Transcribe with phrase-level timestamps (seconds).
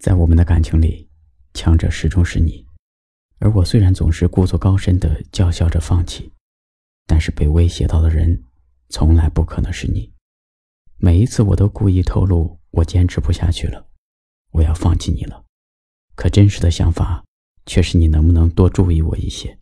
[0.00, 1.06] 在我们的感情里，
[1.52, 2.66] 强者始终是你，
[3.38, 6.32] 而我虽然总是故作高深的叫嚣着放弃，
[7.06, 8.42] 但是被威胁到的人，
[8.88, 10.10] 从来不可能是你。
[10.96, 13.88] 每一次我都故意透露我坚持不下去了，
[14.52, 15.44] 我要放弃你了，
[16.14, 17.22] 可真实的想法
[17.66, 19.58] 却是你能不能多注意我一些，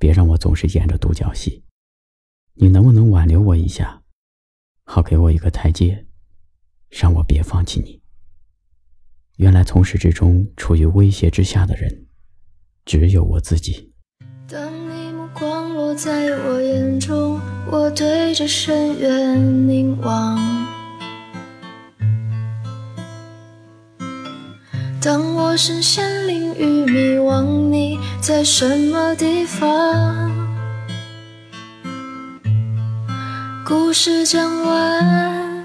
[0.00, 1.64] 别让我总是演着独角戏。
[2.54, 4.02] 你能不能挽留我一下，
[4.82, 6.08] 好给我一个台阶，
[6.88, 8.02] 让我别放弃你。
[9.40, 12.04] 原来从始至终处于威胁之下的人，
[12.84, 13.90] 只有我自己。
[14.46, 20.38] 当你目光落在我眼中，我对着深渊凝望。
[25.00, 30.30] 当我身陷囹圄迷惘，你在什么地方？
[33.64, 35.64] 故事讲完，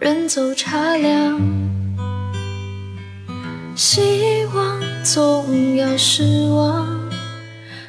[0.00, 1.38] 人走茶凉。
[3.82, 6.86] 希望总要失望，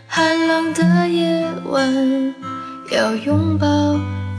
[0.07, 2.33] 寒冷的夜晚
[2.93, 3.67] 要拥抱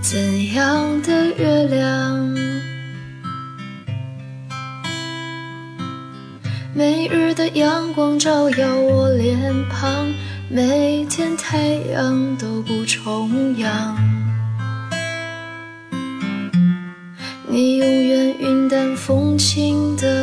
[0.01, 2.35] 怎样的月亮？
[6.73, 10.11] 每日的阳光照耀我脸庞，
[10.49, 13.95] 每天太阳都不重样。
[17.47, 20.22] 你永远云淡风轻的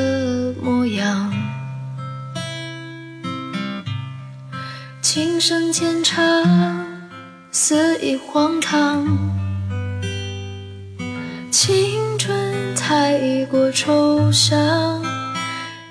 [5.01, 6.85] 情深浅长，
[7.51, 9.07] 肆意荒唐，
[11.49, 14.59] 青春太过抽象，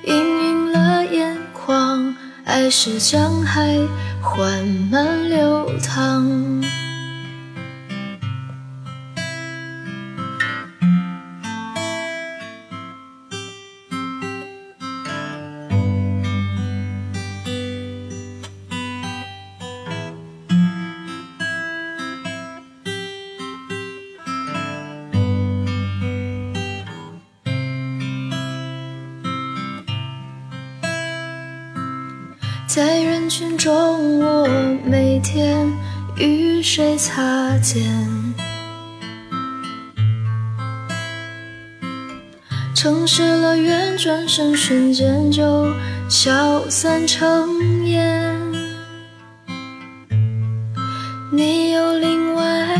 [0.04, 2.14] 氤氲了眼眶，
[2.44, 3.78] 爱是江海
[4.20, 6.62] 缓慢流淌。
[32.68, 34.46] 在人群中，我
[34.84, 35.66] 每天
[36.18, 37.82] 与谁擦肩？
[42.74, 45.66] 城市乐园转身瞬间就
[46.10, 48.38] 消散成烟。
[51.32, 52.78] 你有另外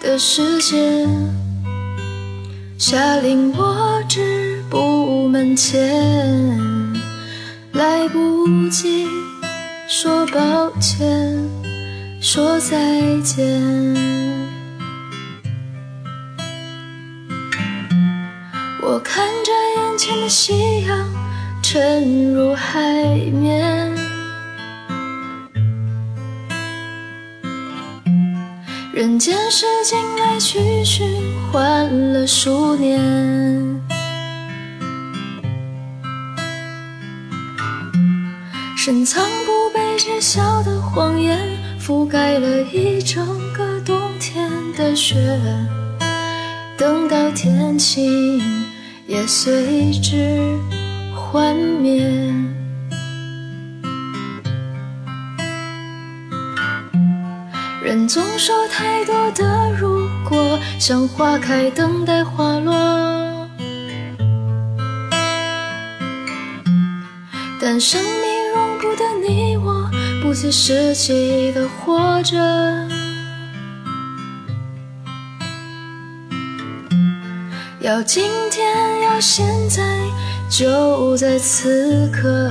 [0.00, 1.06] 的世界，
[2.76, 6.91] 下令我止步门前。
[7.82, 9.08] 来不及
[9.88, 11.04] 说抱歉，
[12.20, 12.78] 说再
[13.22, 13.44] 见。
[18.80, 21.08] 我看着眼前的夕阳
[21.60, 22.78] 沉入海
[23.32, 23.92] 面，
[28.94, 31.04] 人间事经来去循
[31.50, 33.91] 环了数年。
[38.84, 41.38] 深藏不被揭晓的谎言，
[41.80, 45.14] 覆盖了一整个冬天的雪。
[46.76, 48.42] 等到天晴，
[49.06, 50.58] 也随之
[51.14, 52.02] 幻灭。
[57.84, 63.48] 人总说太多的如果，像花开等待花落，
[67.60, 68.21] 但生命。
[70.32, 72.38] 不切实际的活着，
[77.80, 79.82] 要今天，要现在，
[80.48, 82.50] 就在此刻，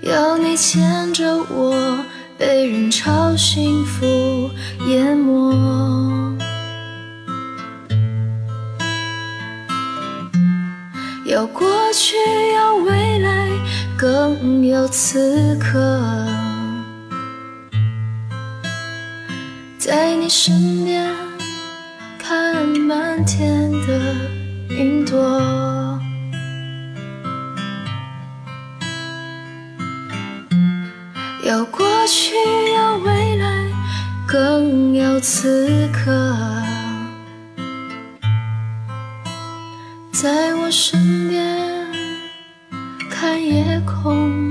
[0.00, 1.98] 要你牵着我，
[2.38, 4.50] 被人潮幸福
[4.88, 5.52] 淹没。
[11.26, 12.16] 要过去，
[14.02, 15.78] 更有此刻，
[19.78, 21.08] 在你身边
[22.18, 24.16] 看满天的
[24.70, 25.20] 云朵。
[31.44, 32.34] 要过去，
[32.74, 33.68] 要未来，
[34.26, 36.10] 更要此刻。
[40.10, 41.51] 在我身边
[43.86, 44.50] 空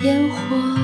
[0.00, 0.75] 烟火